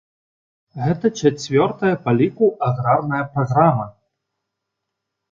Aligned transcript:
Гэта 0.83 1.09
чацвёртая 1.21 1.91
па 2.05 2.11
ліку 2.21 2.47
аграрная 2.67 3.19
праграма. 3.35 3.85